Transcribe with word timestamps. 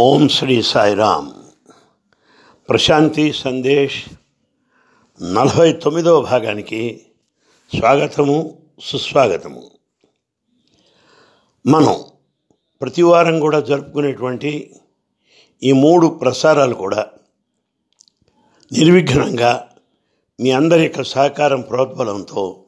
ఓం 0.00 0.28
శ్రీ 0.28 0.62
సాయిరామ్. 0.62 1.32
ప్రశాంతి 2.68 3.32
సందేశ్ 3.32 4.04
నలభై 5.22 5.72
తొమ్మిదవ 5.72 6.20
భాగానికి 6.20 7.06
స్వాగతము 7.78 8.58
సుస్వాగతము. 8.80 9.70
మనం 11.66 12.04
ప్రతివారం 12.80 13.40
కూడా 13.40 13.60
జరుపుకునేటువంటి 13.60 14.76
ఈ 15.62 15.72
మూడు 15.72 16.06
ప్రసారాలు 16.06 16.74
కూడా 16.74 17.06
నిర్విఘ్నంగా 18.72 19.68
మీ 20.40 20.50
అందరి 20.50 20.82
యొక్క 20.82 21.02
సహకారం 21.02 21.60
ప్రోద్బలంతో 21.60 22.64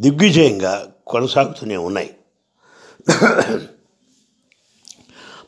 దిగ్విజయంగా 0.00 0.92
కొనసాగుతూనే 1.06 1.76
ఉన్నాయి. 1.76 2.14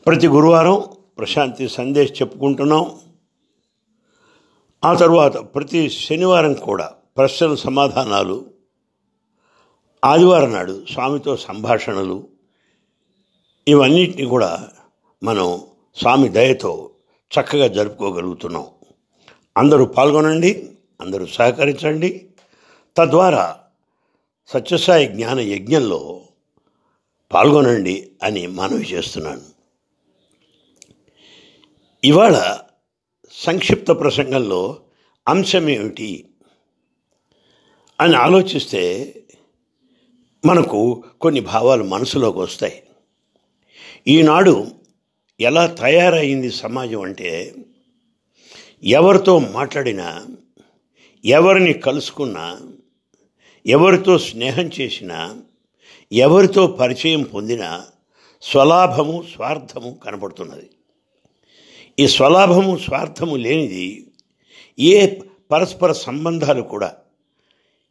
ప్రతి 0.07 0.27
గురువారం 0.27 0.83
ప్రశాంతి 1.17 1.69
సందేశ్ 1.69 2.21
చెప్పుకుంటున్నాం. 2.21 2.99
ఆ 4.85 4.93
తర్వాత 4.93 5.37
ప్రతి 5.37 5.89
శనివారం 5.89 6.53
కూడా 6.53 6.93
ప్రశ్నల 7.17 7.55
సమాధానాలు 7.55 8.45
ఆదివారం 10.05 10.53
నాడు 10.53 10.85
స్వామితో 10.91 11.37
సంభాషణలు 11.37 12.27
ఇవన్నిటిని 13.67 14.29
కూడా 14.29 14.69
మనం 15.23 15.63
స్వామి 15.95 16.29
దయతో 16.29 16.89
చక్కగా 17.31 17.67
జరుపుకోగలుగుతున్నాం. 17.67 18.65
అందరూ 19.57 19.85
పాల్గొనండి 19.85 20.69
అందరూ 21.01 21.25
సహకరించండి. 21.25 22.29
తద్వారా 22.97 23.57
సత్యసాయి 24.47 25.07
జ్ఞాన 25.07 25.39
యజ్ఞంలో 25.39 26.21
పాల్గొనండి 27.33 28.11
అని 28.23 28.47
మనవి 28.47 28.83
చేస్తున్నాను. 28.83 29.50
ఇవాళ 32.03 32.59
సంక్షిప్త 33.31 33.91
ప్రసంగంలో 33.91 34.81
అంశం 35.27 35.69
ఏమిటి 35.69 36.25
అని 38.01 38.15
ఆలోచిస్తే 38.15 39.13
మనకు 40.45 41.03
కొన్ని 41.21 41.41
భావాలు 41.41 41.83
మనసులోకి 41.83 42.39
వస్తాయి. 42.39 42.83
ఈనాడు 44.07 44.67
ఎలా 45.39 45.67
తయారైంది 45.67 46.51
సమాజం 46.51 47.01
అంటే 47.01 47.55
ఎవరితో 48.83 49.39
మాట్లాడినా 49.39 50.27
ఎవరిని 51.25 51.73
కలుసుకున్నా 51.73 52.59
ఎవరితో 53.65 54.17
స్నేహం 54.17 54.69
చేసినా 54.81 55.37
ఎవరితో 56.11 56.67
పరిచయం 56.67 57.23
పొందినా 57.23 57.87
స్వలాభము 58.41 59.23
స్వార్థము 59.35 59.99
కనపడుతున్నది. 60.05 60.69
ఈ 61.99 62.07
స్వలాభము 62.07 62.77
స్వార్థము 62.77 63.35
లేనిది 63.35 64.07
ఏ 64.79 65.19
పరస్పర 65.51 65.91
సంబంధాలు 65.91 66.61
కూడా 66.61 66.93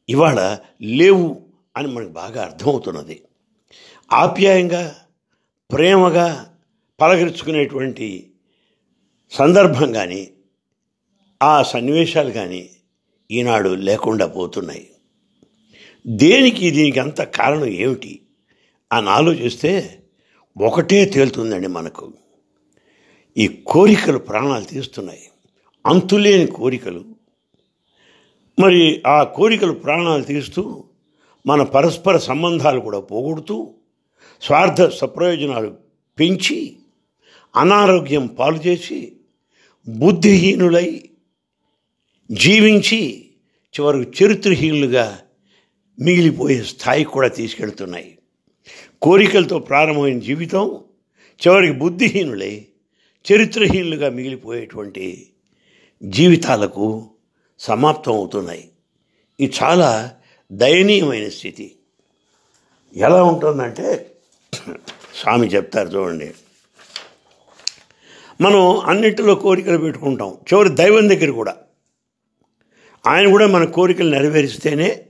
ఇవాళ 0.09 0.59
లేవు 0.83 1.43
అని 1.77 1.89
మనకు 1.89 2.09
బాగా 2.09 2.43
అర్థమవుతున్నది. 2.43 3.23
ఆప్యాయంగా 4.13 4.97
ప్రేమగా 5.73 6.55
పలకరించుకునేటువంటి 7.01 8.31
సందర్భం 9.31 9.93
కానీ 9.93 10.31
ఆ 11.43 11.63
సన్నివేశాలు 11.63 12.31
కానీ 12.31 12.71
ఈనాడు 13.31 13.69
లేకుండా 13.69 14.27
పోతున్నాయి. 14.27 14.91
దేనికి 16.07 16.71
దీనికి 16.71 17.01
అంత 17.01 17.23
కారణం 17.23 17.67
ఏమిటి? 17.67 18.21
అని 18.93 19.11
ఆలోచిస్తే 19.11 20.03
ఒకటే 20.61 21.05
తేలుతుందండి 21.05 21.67
మనకు. 21.67 22.13
ఈ 23.37 23.49
కోరికలు 23.67 24.19
ప్రాణాలు 24.19 24.65
తీస్తున్నాయి. 24.65 25.23
అంతులేని 25.87 26.47
కోరికలు. 26.47 27.05
మరి 28.61 29.03
ఆ 29.07 29.23
కోరికలు 29.23 29.73
ప్రాణాలు 29.73 30.23
తీస్తూ 30.23 30.85
మన 31.47 31.63
పరస్పర 31.63 32.17
సంబంధాలు 32.17 32.81
కూడా 32.81 33.01
పోగొడుతూ 33.01 33.75
స్వార్థ 34.43 34.83
సప్రయోజనాలు 34.83 35.77
పెంచి 36.19 36.77
అనారోగ్యం 37.57 38.27
పాలు 38.27 38.57
చేసి 38.57 39.13
బుద్ధిహీనులై 39.89 41.03
జీవించి 42.31 43.31
చివరకు 43.81 44.25
చరిత్రహీనులుగా 44.25 45.19
మిగిలిపోయే 46.01 46.63
స్థాయికి 46.63 47.11
కూడా 47.11 47.29
తీసుకెళ్తున్నాయి. 47.29 48.19
కోరికలతో 49.03 49.59
ప్రారంభమైన 49.59 50.19
జీవితం 50.19 50.81
చివరికి 51.47 51.73
బుద్ధిహీనులై 51.73 52.67
చరిత్రహీనులుగా 53.33 54.11
మిగిలిపోయేటువంటి 54.11 55.31
జీవితాలకు 56.03 57.11
సమాప్తం 57.59 58.13
అవుతున్నాయి. 58.13 58.69
ఇది 59.41 59.55
చాలా 59.63 60.17
దయనీయమైన 60.53 61.29
స్థితి. 61.29 61.77
ఎలా 62.97 63.23
ఉంటుందంటే 63.23 64.13
స్వామి 65.21 65.47
చెప్తారు 65.47 65.89
చూడండి. 65.89 66.35
మనం 68.41 68.81
అన్నింటిలో 68.81 69.35
కోరికలు 69.35 69.79
పెట్టుకుంటాం. 69.79 70.29
చివరి 70.29 70.69
దైవం 70.69 71.09
దగ్గర 71.09 71.31
కూడా. 71.31 71.57
ఆయన 73.07 73.31
కూడా 73.31 73.47
మన 73.47 73.65
కోరికలు 73.65 74.11
నెరవేరిస్తేనే 74.11 75.07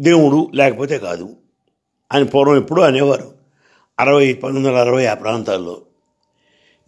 దేవుడు 0.00 0.50
లేకపోతే 0.54 0.98
కాదు 0.98 1.36
ఆయన 2.12 2.22
పూర్వం 2.22 2.56
ఎప్పుడూ 2.56 2.82
అనేవారు. 2.82 3.34
అరవై 4.00 4.32
పంతొమ్మిది 4.32 4.68
వందల 4.68 4.78
అరవై 4.78 5.06
ఆ 5.06 5.14
ప్రాంతాల్లో. 5.14 5.82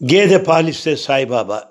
గేదె 0.05 0.39
పాలిస్తే 0.39 0.97
సాయిబాబా 0.97 1.63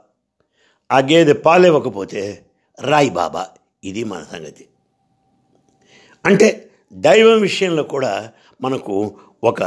ఆ 0.91 0.99
గేదె 0.99 1.33
పాలివ్వకపోతే 1.33 2.45
రాయి 2.81 3.09
బాబా. 3.09 3.47
ఇది 3.83 4.03
మన 4.03 4.25
సంగతి. 4.31 4.67
అంటే 6.25 6.69
దైవం 6.93 7.41
విషయంలో 7.41 7.83
కూడా 7.83 8.31
మనకు 8.61 9.17
ఒక 9.43 9.63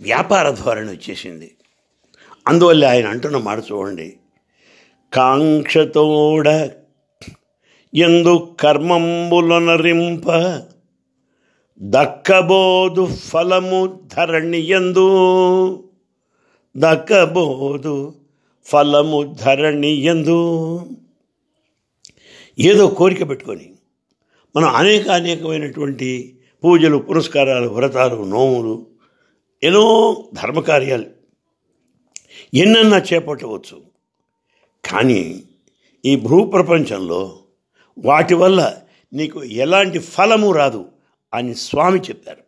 వ్యాపార 0.00 0.50
ధోరణి 0.50 0.90
వచ్చేసింది. 0.90 1.56
అందువల్ల 2.48 2.86
ఆయన 2.86 3.08
అంటున్న 3.08 3.36
మాట 3.36 3.58
చూడండి. 3.58 4.16
కాంక్షతోడ 5.12 6.48
ఎందు 7.94 8.56
కర్మంబులనరింప 8.60 10.30
దక్కబోదు 11.82 13.06
ఫలము 13.06 14.00
ధరణి 14.16 14.58
ఎందు 14.58 15.08
దక్కబోదు 16.76 18.14
ఫలము 18.64 19.36
ధరణి 19.40 19.90
ఎందు. 19.90 20.80
ఏదో 22.58 22.86
కోరిక 22.86 23.28
పెట్టుకొని 23.28 23.74
మనం 24.56 24.68
అనేక 24.68 25.08
అనేకమైనటువంటి 25.08 26.38
పూజలు 26.64 26.98
పురస్కారాలు 26.98 27.68
వ్రతాలు 27.68 28.22
నోములు 28.22 28.86
ఎన్నో 29.62 30.24
ధర్మకార్యాలు 30.34 31.06
ఎన్నన్నా 32.54 32.98
చేపట్టవచ్చు. 32.98 33.82
కానీ 34.84 35.42
ఈ 36.04 36.16
భూప్రపంచంలో 36.16 37.38
వాటి 37.98 38.34
వల్ల 38.34 38.76
నీకు 39.12 39.44
ఎలాంటి 39.44 39.98
ఫలము 39.98 40.52
రాదు 40.52 40.84
అని 41.34 41.54
స్వామి 41.54 42.00
చెప్పారు. 42.00 42.42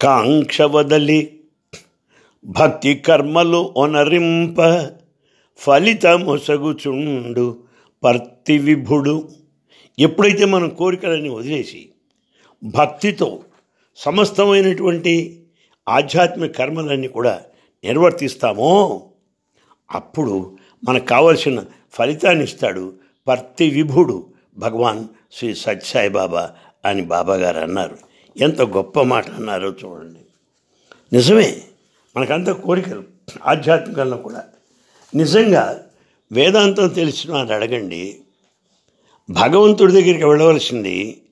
కాంక్ష 0.00 0.62
వదలి 0.62 1.40
భక్తి 2.46 2.94
కర్మలు 2.94 3.74
ఒనరింప 3.76 4.88
ఫలితమొసగుచుండు 5.56 7.64
పర్తి 8.04 8.58
విభుడు. 8.58 9.28
ఎప్పుడైతే 9.98 10.44
మనం 10.44 10.68
కోరికలని 10.68 11.28
వదిలేసి 11.28 11.88
భక్తితో 12.64 13.40
సమస్తమైనటువంటి 13.96 15.44
ఆధ్యాత్మిక 15.88 16.56
కర్మలన్నీ 16.56 17.08
కూడా 17.08 17.42
నిర్వర్తిస్తామో 17.84 19.02
అప్పుడు 19.90 20.56
మనకు 20.88 21.04
కావలసిన 21.04 21.64
ఫలితాన్ని 21.92 22.44
ఇస్తాడు 22.44 22.92
పర్తి 23.28 23.70
విభుడు 23.70 24.26
భగవాన్ 24.56 25.04
శ్రీ 25.32 25.54
సత్యసాయి 25.54 26.08
బాబా 26.08 26.52
అని 26.84 27.02
బాబాగారు 27.02 27.58
అన్నారు. 27.58 27.98
ఎంత 28.36 28.62
గొప్ప 28.62 29.00
మాట 29.00 29.30
అన్నారో 29.30 29.68
చూడండి. 29.68 30.20
నిజమే 31.12 31.62
మనకంత 32.16 32.48
కోరికలు 32.48 33.04
ఆధ్యాత్మికంలో 33.44 34.16
కూడా. 34.16 34.44
నిజంగా 35.14 35.86
వేదాంతం 36.32 36.88
తెలిసిన 36.88 37.32
వాళ్ళు 37.32 37.52
అడగండి. 37.52 38.20
భగవంతుడి 39.30 39.92
దగ్గరికి 39.92 40.24
వెళ్ళవలసింది 40.24 41.22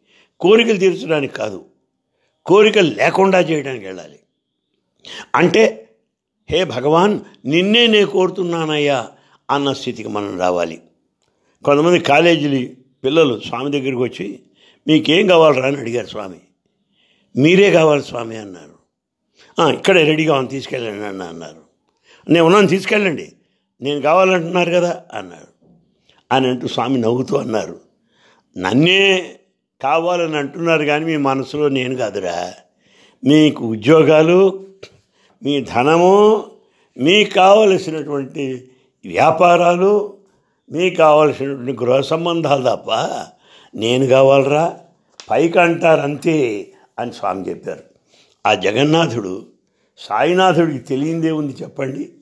కోరికలు 0.40 0.78
తీర్చడానికి 0.78 1.34
కాదు 1.34 1.64
కోరికలు 2.46 2.94
లేకుండా 2.94 3.40
చేయడానికి 3.40 3.86
వెళ్ళాలి. 3.86 4.18
అంటే 5.34 5.88
హే 6.50 6.64
భగవాన్ 6.64 7.20
నిన్నే 7.44 7.86
నే 7.86 8.04
కోరుతున్నానయ్యా 8.04 9.10
అన్న 9.50 9.72
స్థితికి 9.72 10.08
మనం 10.08 10.40
రావాలి. 10.40 10.82
కొంతమంది 11.64 12.00
కాలేజీలు 12.00 12.70
పిల్లలు 13.04 13.40
స్వామి 13.46 13.70
దగ్గరికి 13.70 13.96
వచ్చి 13.96 14.40
మీకేం 14.86 15.26
కావాలరా? 15.26 15.66
అని 15.66 15.76
అడిగారు 15.76 16.06
స్వామి. 16.06 16.40
మీరే 17.36 17.70
కావాలి 17.70 18.02
స్వామి 18.02 18.36
అన్నారు. 18.36 18.71
ఇక్కడే 19.60 20.04
రెడీగా 20.04 20.34
ఉంది 20.38 20.50
తీసుకెళ్ళండి 20.50 21.06
అన్న 21.06 21.22
అన్నారు. 21.22 21.72
నేను 22.30 22.44
ఉన్నాను 22.44 22.66
తీసుకెళ్ళండి. 22.66 23.32
నేను 23.82 24.00
కావాలంటున్నారు 24.00 24.70
కదా 24.70 25.02
అన్నాడు 25.12 25.52
అని 26.32 26.48
అంటూ 26.48 26.68
స్వామి 26.68 26.98
నవ్వుతూ 26.98 27.36
అన్నారు. 27.36 27.80
నన్నే 28.58 29.34
కావాలని 29.82 30.36
అంటున్నారు 30.36 30.84
కానీ 30.84 31.04
మీ 31.04 31.16
మనసులో 31.16 31.68
నేను 31.68 31.96
కాదురా. 31.96 32.54
మీకు 33.24 33.64
ఉద్యోగాలు 33.64 34.66
మీ 35.42 35.60
ధనము 35.60 36.46
మీకు 36.98 37.34
కావలసినటువంటి 37.34 38.70
వ్యాపారాలు 39.06 40.16
మీకు 40.72 40.96
కావలసినటువంటి 40.96 41.84
గృహ 41.84 42.00
సంబంధాలు 42.00 42.62
తప్ప 42.62 42.90
నేను 43.74 44.06
కావాలరా. 44.06 44.78
పైకి 45.30 45.58
అంటారు 45.58 46.00
అంతే 46.00 46.68
అని 46.98 47.12
స్వామి 47.12 47.48
చెప్పారు. 47.48 47.91
ఆ 48.46 48.54
జగన్నాథుడు 48.54 49.46
సాయినాథుడికి 49.98 50.78
తెలియందే 50.78 51.30
ఉంది 51.30 51.62
చెప్పండి. 51.62 52.12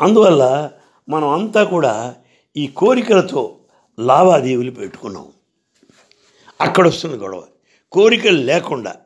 అందువల్ల 0.00 0.70
మనం 1.08 1.28
అంతా 1.28 1.64
కూడా 1.64 2.14
ఈ 2.56 2.66
కోరికలతో 2.66 3.56
లావాదేవీలు 4.00 4.70
పెట్టుకున్నాం. 4.70 5.28
అక్కడ 6.60 6.88
వస్తుంది 6.88 7.16
గొడవ. 7.16 7.44
కోరికలు 7.92 8.38
లేకుండా 8.38 8.96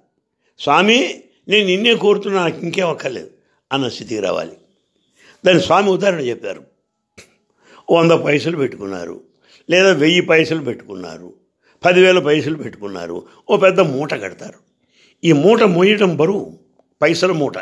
స్వామి 0.59 1.25
నేను 1.49 1.67
నిన్నే 1.67 1.95
కోరుతున్నా 1.95 2.41
నాకు 2.43 2.59
ఇంకేం 2.59 2.89
అక్కర్లేదు 2.89 3.31
అన్న 3.73 3.89
స్థితికి 3.89 4.21
రావాలి. 4.21 4.57
దాని 5.47 5.61
స్వామి 5.61 5.91
ఉదాహరణ 5.91 6.21
చెప్పారు. 6.21 6.65
వంద 7.93 8.13
పైసలు 8.13 8.57
పెట్టుకున్నారు 8.57 9.21
లేదా 9.71 9.93
వెయ్యి 9.93 10.21
పైసలు 10.21 10.61
పెట్టుకున్నారు 10.61 11.35
పదివేల 11.85 12.19
పైసలు 12.19 12.57
పెట్టుకున్నారు 12.57 13.27
ఓ 13.51 13.57
పెద్ద 13.57 13.81
మూట 13.81 14.15
కడతారు. 14.15 14.62
ఈ 15.25 15.33
మూట 15.33 15.63
మోయటం 15.63 16.17
బరువు 16.17 16.59
పైసల 17.03 17.33
మూట. 17.33 17.55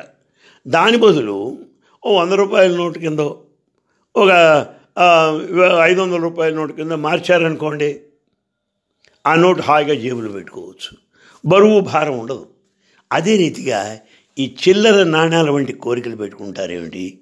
దాని 0.68 0.96
బదులు 0.96 1.58
ఓ 2.06 2.18
వంద 2.18 2.32
రూపాయల 2.32 2.76
నోటు 2.76 2.98
కింద 2.98 3.20
ఒక 4.16 4.30
ఐదు 5.80 6.00
వందల 6.00 6.22
రూపాయల 6.22 6.54
నోటు 6.54 6.72
కింద 6.72 6.92
మార్చారనుకోండి 6.92 8.00
ఆ 9.26 9.34
నోటు 9.34 9.62
హాయిగా 9.62 9.94
జేబులో 9.94 10.32
పెట్టుకోవచ్చు. 10.32 10.96
బరువు 11.46 11.80
భారం 11.80 12.18
ఉండదు. 12.18 12.46
అదే 13.12 13.36
రీతిగా 13.36 13.98
ఈ 14.38 14.54
చిల్లర 14.68 15.02
నాణ్యాల 15.02 15.50
వంటి 15.50 15.72
కోరికలు 15.72 16.16
పెట్టుకుంటారేమిటి? 16.16 17.18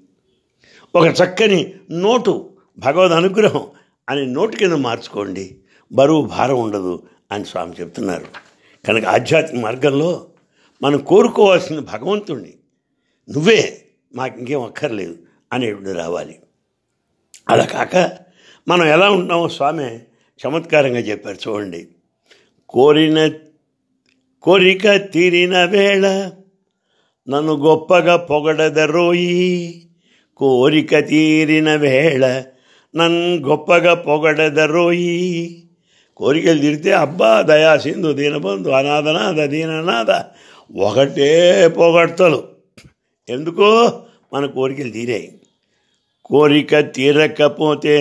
ఒక 0.95 1.07
చక్కని 1.07 1.75
నోటు 1.91 2.51
భగవద్ 2.79 3.13
అనుగ్రహం 3.13 3.67
అనే 4.09 4.25
నోటు 4.25 4.57
కింద 4.57 4.73
మార్చుకోండి. 4.73 5.57
బరువు 5.93 6.23
భారం 6.27 6.61
ఉండదు 6.61 7.03
అని 7.33 7.45
స్వామి 7.45 7.75
చెప్తున్నారు. 7.81 8.27
కనుక 8.87 9.05
ఆధ్యాత్మిక 9.05 9.63
మార్గంలో 9.63 10.27
మనం 10.83 10.99
కోరుకోవాల్సిన 10.99 11.79
భగవంతుణ్ణి. 11.79 12.55
నువ్వే 13.29 13.85
మాకు 14.15 14.39
ఇంకేం 14.39 14.63
అక్కర్లేదు 14.63 15.17
అనేటువంటి 15.53 15.93
రావాలి. 15.93 16.39
అలా 17.51 17.65
కాక 17.65 18.19
మనం 18.69 18.87
ఎలా 18.87 19.11
ఉంటామో 19.11 19.49
స్వామి 19.49 20.01
చమత్కారంగా 20.41 20.99
చెప్పారు 20.99 21.39
చూడండి. 21.49 21.89
కోరిన 22.69 23.31
కోరిక 24.43 24.97
తీరిన 24.97 25.65
వేళ 25.65 26.31
నన్ను 27.29 27.55
గొప్పగా 27.55 28.17
పొగడదరోయి 28.17 29.89
కోరిక 30.37 30.99
తీరిన 30.99 31.75
వేళ 31.75 32.45
నన్ను 32.97 33.49
గొప్పగా 33.49 33.95
పొగడదరోయి 33.95 35.65
కోరికలు 36.17 36.59
తీరితే 36.59 36.93
అబ్బా 36.93 37.43
దయా 37.43 37.79
సింధు 37.79 38.13
దీనబంధు 38.13 38.69
అనాథనాథ 38.69 39.41
దీననాథ 39.41 40.25
ఒకటే 40.77 41.69
పొగడతలు. 41.69 42.49
ఎందుకో? 43.29 44.03
మన 44.33 44.47
కోరికలు 44.47 44.91
తీరాయి. 44.91 45.41
కోరిక 46.25 46.79
తీరకపోతే 46.79 47.97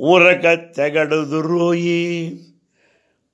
ఊరక 0.00 0.54
తెగడుదురోయి 0.76 2.40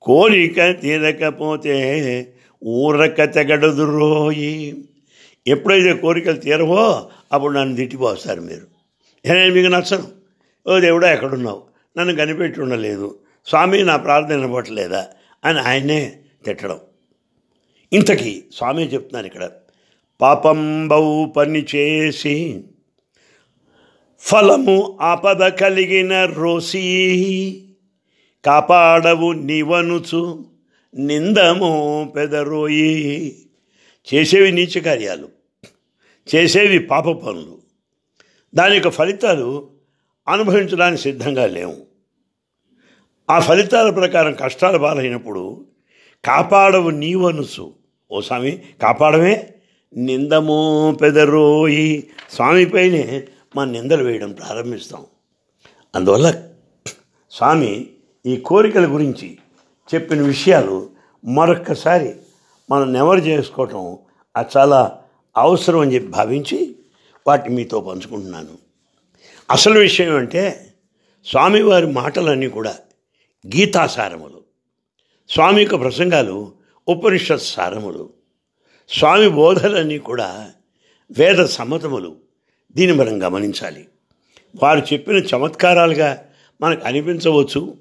కోరిక 0.01 0.81
తీరకపోతే 0.81 2.33
ఊరక 2.65 3.23
తెగడుదురోయి 3.23 4.83
ఎప్పుడైతే 5.47 5.93
కోరికలు 5.93 6.37
తీరవో 6.37 7.09
అప్పుడు 7.33 7.53
నన్ను 7.53 7.75
తిట్టిపోస్తారు 7.75 8.41
మీరు. 8.41 8.67
నేను 9.25 9.53
మీకు 9.53 9.67
నచ్చను 9.67 10.07
ఓ 10.71 10.79
దేవుడా 10.79 11.13
ఎక్కడున్నావు? 11.13 11.63
నన్ను 11.97 12.15
కనిపెట్టి 12.15 12.61
ఉండలేదు. 12.61 13.19
స్వామి 13.47 13.83
నా 13.83 13.97
ప్రార్థన 13.97 14.35
వినపట్లేదా 14.35 15.07
అని 15.45 15.59
ఆయనే 15.59 16.17
తిట్టడం. 16.45 16.79
ఇంతకీ 17.93 18.43
స్వామి 18.53 18.83
చెప్తున్నారు 18.83 19.25
ఇక్కడ 19.25 19.49
పాపం 20.21 20.87
బౌ 20.87 21.25
పని 21.25 21.65
చేసి 21.75 22.63
ఫలము 24.19 24.97
ఆపద 25.01 25.47
కలిగిన 25.47 26.25
రోసి 26.25 27.69
కాపాడవు 28.45 29.31
నివనుచు 29.31 30.45
నిందము 30.95 32.13
పెదరోయి. 32.15 33.35
చేసేవి 34.13 34.51
నీచ 34.51 34.79
కార్యాలు 34.79 35.29
చేసేవి 36.35 36.79
పాప 36.79 37.09
పనులు. 37.09 37.61
దాని 38.55 38.75
యొక్క 38.75 38.89
ఫలితాలు 38.89 39.69
అనుభవించడానికి 40.27 41.01
సిద్ధంగా 41.01 41.45
లేవు. 41.45 41.75
ఆ 43.29 43.39
ఫలితాల 43.39 43.89
ప్రకారం 43.89 44.33
కష్టాలు 44.33 44.77
బాలైనప్పుడు 44.77 45.65
కాపాడవు 46.25 46.89
నీవనుసు 46.89 47.73
ఓ 48.11 48.21
స్వామి 48.21 48.63
కాపాడమే. 48.81 49.53
నిందము 49.97 50.97
పెదరోయి. 51.01 52.09
స్వామిపైనే 52.29 53.27
మా 53.55 53.65
నిందలు 53.65 54.03
వేయడం 54.03 54.31
ప్రారంభిస్తాం. 54.31 55.05
అందువల్ల 55.95 56.43
స్వామి 57.31 57.87
ఈ 58.25 58.37
కోరికల 58.37 58.85
గురించి 58.85 59.37
చెప్పిన 59.93 60.21
విషయాలు 60.21 60.89
మరొక్కసారి 61.25 62.15
మనం 62.69 62.93
నెవరు 62.93 63.19
చేసుకోవటం 63.19 63.97
అది 64.35 64.47
చాలా 64.57 64.99
అవసరం 65.37 65.79
అని 65.79 65.95
చెప్పి 65.95 66.07
భావించి 66.07 66.75
వాటిని 67.27 67.55
మీతో 67.55 67.81
పంచుకుంటున్నాను. 67.81 68.57
అసలు 69.51 69.79
విషయం 69.79 70.15
అంటే 70.15 70.73
స్వామివారి 71.25 71.87
మాటలన్నీ 71.87 72.47
కూడా 72.47 72.75
గీతాసారములు. 73.55 74.41
స్వామి 75.29 75.61
యొక్క 75.61 75.79
ప్రసంగాలు 75.79 76.62
ఉపనిషత్ 76.87 77.41
సారములు 77.41 78.09
స్వామి 78.89 79.29
బోధలన్నీ 79.29 79.97
కూడా 79.97 80.51
వేద 81.11 81.45
సమ్మతములు. 81.45 82.15
దీన్ని 82.75 82.97
మనం 82.97 83.23
గమనించాలి. 83.23 83.87
వారు 84.63 84.93
చెప్పిన 84.93 85.15
చమత్కారాలుగా 85.15 86.25
మనకు 86.61 86.87
అనిపించవచ్చు 86.87 87.77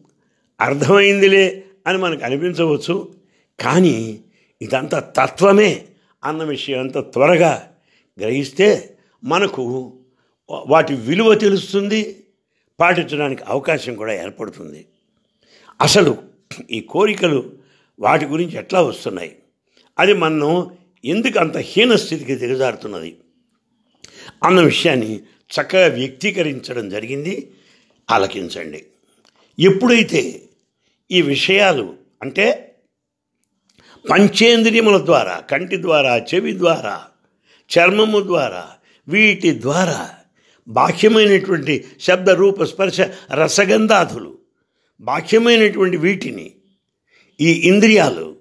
అర్థమైందిలే 0.60 1.64
అని 1.86 1.98
మనకు 1.98 2.24
అనిపించవచ్చు 2.24 3.14
కానీ 3.60 4.20
ఇదంతా 4.62 5.00
తత్వమే 5.00 5.86
అన్న 6.24 6.44
విషయం 6.44 6.80
అంత 6.80 6.98
త్వరగా 6.98 7.70
గ్రహిస్తే 8.20 8.96
మనకు 9.24 9.92
వాటి 10.66 10.94
విలువ 10.94 11.34
తెలుస్తుంది 11.34 12.24
పాటించడానికి 12.80 13.42
అవకాశం 13.46 13.94
కూడా 13.94 14.12
ఏర్పడుతుంది. 14.12 14.86
అసలు 15.80 16.16
ఈ 16.70 16.80
కోరికలు 16.80 17.61
వాటి 18.00 18.24
గురించి 18.26 18.56
ఎట్లా 18.56 18.82
వస్తున్నాయి? 18.82 19.36
అది 19.98 20.12
మనం 20.12 20.70
ఎందుకు 21.04 21.38
అంత 21.38 21.56
హీన 21.56 21.96
స్థితికి 21.96 22.34
దిగజారుతున్నది? 22.34 23.16
అన్న 24.44 24.60
విషయాన్ని 24.60 25.20
చక్కగా 25.52 25.94
వ్యక్తీకరించడం 25.94 26.88
జరిగింది. 26.88 27.52
ఆలకించండి. 28.10 28.86
ఎప్పుడైతే 29.58 30.42
ఈ 31.10 31.22
విషయాలు 31.22 31.96
అంటే 32.22 32.74
పంచేంద్రియముల 34.10 35.04
ద్వారా 35.04 35.40
కంటి 35.50 35.82
ద్వారా 35.82 36.18
చెవి 36.18 36.58
ద్వారా 36.58 37.04
చర్మము 37.78 38.20
ద్వారా 38.20 38.70
వీటి 39.08 39.62
ద్వారా 39.62 40.10
బాహ్యమైనటువంటి 40.68 41.84
శబ్ద 42.00 42.30
రూప 42.30 42.62
స్పర్శ 42.62 43.00
రసగంధాధులు 43.34 44.38
బాహ్యమైనటువంటి 45.00 45.96
వీటిని 45.96 46.54
ఈ 47.42 47.68
ఇంద్రియాలు 47.68 48.36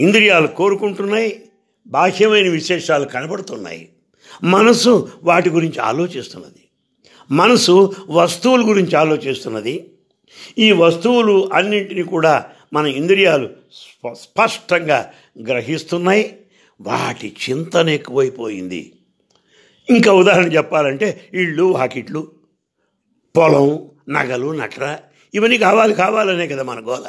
ఇంద్రియాలు 0.00 0.46
కోరుకుంటున్నాయి 0.46 1.42
బాహ్యమైన 1.86 2.48
విశేషాలు 2.48 3.04
కనబడుతున్నాయి. 3.04 3.88
మనసు 4.44 5.08
వాటి 5.22 5.50
గురించి 5.50 5.78
ఆలోచిస్తున్నది. 5.78 6.68
మనసు 7.30 7.94
వస్తువుల 8.08 8.68
గురించి 8.68 8.96
ఆలోచిస్తున్నది. 8.96 9.90
ఈ 10.58 10.72
వస్తువులు 10.72 11.50
అన్నింటినీ 11.52 12.02
కూడా 12.02 12.46
మన 12.72 12.86
ఇంద్రియాలు 12.86 13.50
స్ప- 13.72 14.12
స్పష్టంగా 14.12 15.12
గ్రహిస్తున్నాయి. 15.48 16.36
వాటి 16.80 17.36
చింతన 17.50 17.88
ఎక్కువైపోయింది. 17.88 18.92
ఇంకా 19.90 20.12
ఉదాహరణ 20.12 20.52
చెప్పాలంటే 20.52 21.30
ఇళ్ళు 21.32 21.64
వాకిట్లు 21.64 22.30
పొలం 23.36 23.90
నగలు 24.08 24.52
నట్ర 24.52 24.98
ఇవన్నీ 25.34 25.58
కావాలి 25.58 25.94
కావాలనే 25.94 26.48
కదా 26.48 26.62
మన 26.62 26.80
గోల. 26.80 27.06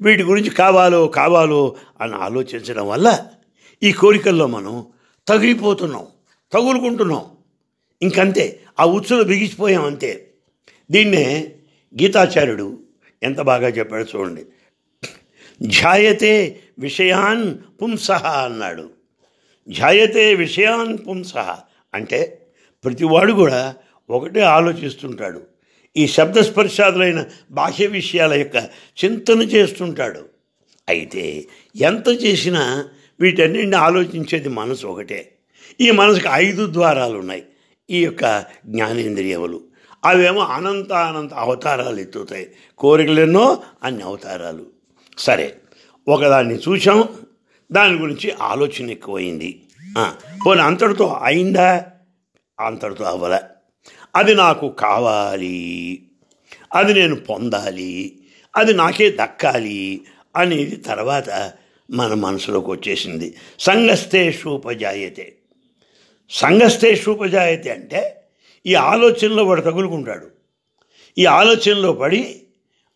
వీటి 0.00 0.22
గురించి 0.22 0.50
కావాలో 0.50 1.06
కావాలో 1.06 1.76
అని 2.00 2.14
ఆలోచించడం 2.14 2.88
వల్ల 2.88 3.26
ఈ 3.82 3.92
కోరికల్లో 3.92 4.46
మనం 4.46 4.86
తగిలిపోతున్నాం 5.28 6.06
తగులుకుంటున్నాం. 6.52 7.24
ఇంకంతే 8.02 8.60
ఆ 8.80 8.84
ఉచ్చులో 8.84 9.24
బిగిసిపోయాం 9.24 9.84
అంతే. 9.84 10.30
దీన్నే 10.90 11.52
గీతాచార్యుడు 12.02 12.78
ఎంత 13.22 13.40
బాగా 13.40 13.68
చెప్పాడు 13.68 14.16
చూడండి. 14.16 14.46
ఝాయతే 15.66 16.60
విషయాన్ 16.78 17.58
పుంసహ 17.82 18.26
అన్నాడు. 18.26 18.90
ఝాయతే 19.70 20.34
విషయాన్ 20.34 20.98
పుంసహ 21.08 21.58
అంటే 21.94 22.46
ప్రతివాడు 22.84 23.32
కూడా 23.32 23.74
ఒకటే 24.10 24.40
ఆలోచిస్తుంటాడు. 24.40 25.53
ఈ 25.96 26.06
శబ్దస్పర్శాదులైన 26.06 27.24
బాహ్య 27.50 27.86
విషయాల 27.86 28.34
యొక్క 28.34 28.56
చింతన 29.04 29.42
చేస్తుంటాడు. 29.42 30.24
అయితే 30.88 31.44
ఎంత 31.76 32.08
చేసినా 32.08 32.88
వీటన్నింటిని 33.20 33.76
ఆలోచించేది 33.76 34.48
మనసు 34.48 34.86
ఒకటే. 34.86 35.32
ఈ 35.80 35.90
మనసుకు 35.90 36.28
ఐదు 36.32 36.72
ద్వారాలు 36.72 37.18
ఉన్నాయి 37.18 37.42
ఈ 37.90 38.04
యొక్క 38.04 38.44
జ్ఞానేంద్రియములు. 38.66 39.60
అవేమో 40.04 40.40
అనంత 40.40 40.92
అనంత 40.92 41.34
అవతారాలు 41.34 42.00
ఎత్తుతాయి. 42.00 42.50
కోరికలెన్నో 42.78 43.62
అన్ని 43.82 44.02
అవతారాలు. 44.02 44.66
సరే 45.18 45.56
ఒకదాన్ని 46.08 46.54
చూసాం 46.54 47.08
దాని 47.72 47.98
గురించి 47.98 48.30
ఆలోచన 48.30 48.90
ఎక్కువైంది. 48.90 49.62
పోనీ 50.46 50.60
అంతటితో 50.60 51.20
అయిందా? 51.22 51.84
అంతటితో 52.60 53.04
అవ్వలే. 53.04 53.53
అది 54.16 54.34
నాకు 54.34 54.68
కావాలి. 54.68 56.02
అది 56.74 56.94
నేను 56.94 57.16
పొందాలి. 57.16 58.18
అది 58.56 58.74
నాకే 58.74 59.10
దక్కాలి 59.10 60.00
అనేది 60.36 60.76
తర్వాత 60.76 61.52
మన 61.90 62.14
మనసులోకి 62.14 62.70
వచ్చేసింది. 62.70 63.34
సంగస్తేషూపజాయతే 63.58 65.34
సంగస్తేషూపజాయతే 66.30 67.70
అంటే 67.70 68.24
ఈ 68.66 68.74
ఆలోచనలో 68.74 69.44
వాడు 69.44 69.60
తగులుకుంటాడు. 69.60 70.30
ఈ 71.18 71.26
ఆలోచనలో 71.26 71.92
పడి 71.92 72.42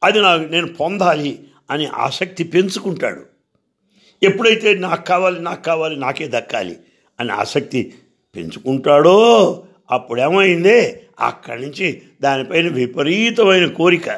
అది 0.02 0.20
నాకు 0.20 0.42
నేను 0.42 0.72
పొందాలి 0.72 1.44
అని 1.70 1.87
ఆసక్తి 1.87 2.44
పెంచుకుంటాడు. 2.44 3.26
ఎప్పుడైతే 4.22 4.75
నాకు 4.75 5.06
కావాలి 5.06 5.40
నాకు 5.40 5.62
కావాలి 5.62 5.96
నాకే 5.96 6.28
దక్కాలి 6.28 6.76
అని 7.20 7.32
ఆసక్తి 7.32 7.94
పెంచుకుంటాడో 8.37 9.64
అప్పుడేమైంది? 9.90 11.02
అక్కడి 11.20 11.62
నుంచి 11.62 12.02
దానిపైన 12.20 12.72
విపరీతమైన 12.72 13.66
కోరిక 13.66 14.08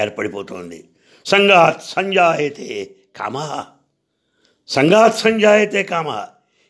ఏర్పడిపోతుంది. 0.00 0.88
సంఘాత్ 1.24 1.82
సంజాయతే 1.82 2.94
కామ. 3.16 3.64
సంఘాత్ 4.68 5.18
సంజాయతే 5.18 5.82
కామ. 5.82 6.26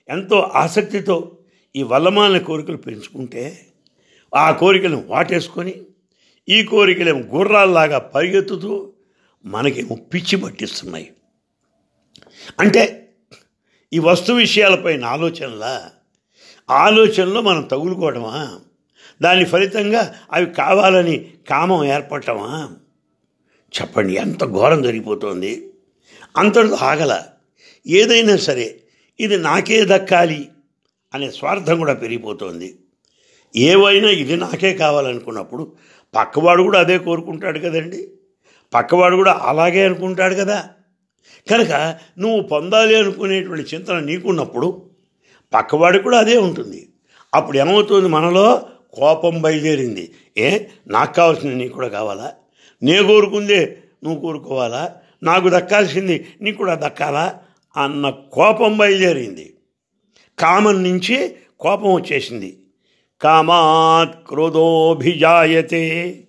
ఎంతో 0.09 0.39
ఆసక్తితో 0.39 1.39
ఈ 1.77 1.83
వల్లమాలిన 1.83 2.39
కోరికలు 2.39 2.77
పెంచుకుంటే 2.77 3.67
ఆ 4.37 4.51
కోరికలను 4.51 5.05
వాటేసుకొని 5.07 5.75
ఈ 6.49 6.65
కోరికలేమో 6.65 7.21
గుర్రాల్లాగా 7.21 7.99
పరిగెత్తుతూ 7.99 8.93
మనకేమో 9.45 9.95
పిచ్చి 9.95 10.37
పట్టిస్తున్నాయి. 10.37 11.13
అంటే 12.61 13.13
ఈ 13.93 13.99
వస్తు 13.99 14.33
విషయాలపైన 14.33 15.05
ఆలోచనలా 15.05 15.91
ఆలోచనలో 16.71 17.43
మనం 17.43 17.63
తగులుకోవడమా? 17.63 18.61
దాని 19.23 19.45
ఫలితంగా 19.45 20.15
అవి 20.33 20.47
కావాలని 20.47 21.31
కామం 21.51 21.85
ఏర్పడటమా? 21.85 22.71
చెప్పండి 23.81 24.15
ఎంత 24.15 24.45
ఘోరం 24.45 24.83
జరిగిపోతుంది? 24.83 25.73
అంతటితో 26.37 26.75
ఆగల. 26.75 27.23
ఏదైనా 27.87 28.37
సరే 28.37 28.81
ఇది 29.21 29.37
నాకే 29.37 29.85
దక్కాలి 29.85 30.49
అనే 31.15 31.31
స్వార్థం 31.31 31.79
కూడా 31.79 31.95
పెరిగిపోతుంది. 31.95 32.79
ఏవైనా 33.57 34.09
ఇది 34.09 34.37
నాకే 34.37 34.75
కావాలనుకున్నప్పుడు 34.75 35.73
పక్కవాడు 36.15 36.63
కూడా 36.63 36.81
అదే 36.81 36.99
కోరుకుంటాడు 36.99 37.59
కదండి. 37.59 38.11
పక్కవాడు 38.75 39.17
కూడా 39.17 39.41
అలాగే 39.43 39.85
అనుకుంటాడు 39.85 40.35
కదా. 40.35 40.69
కనుక 41.51 41.97
నువ్వు 42.19 42.43
పొందాలి 42.43 42.95
అనుకునేటువంటి 42.97 43.75
చింతన 43.75 43.99
నీకున్నప్పుడు 43.99 44.91
పక్కవాడికి 45.55 46.05
కూడా 46.05 46.19
అదే 46.19 46.37
ఉంటుంది. 46.37 46.89
అప్పుడు 47.35 47.59
ఏమవుతుంది 47.59 48.09
మనలో? 48.09 48.63
కోపం 48.95 49.43
బయలుదేరింది. 49.43 50.15
ఏ? 50.39 50.59
నాకు 50.87 51.15
కావాల్సింది 51.15 51.55
నీకు 51.55 51.73
కూడా 51.73 51.89
కావాలా? 51.89 52.33
నే 52.83 53.03
కోరుకుందే 53.03 53.77
నువ్వు 54.05 54.21
కోరుకోవాలా? 54.21 54.97
నాకు 55.23 55.49
దక్కాల్సింది 55.49 56.27
నీకు 56.41 56.57
కూడా 56.57 56.75
దక్కాలా? 56.75 57.39
అన్న 57.77 58.11
కోపం 58.33 58.77
బయలుదేరింది. 58.77 59.55
కామం 60.39 60.83
నుంచి 60.83 61.35
కోపం 61.61 61.95
వచ్చేసింది. 61.95 62.59
కామాత్ 63.23 64.29
క్రోధోభిజాయతే. 64.29 66.21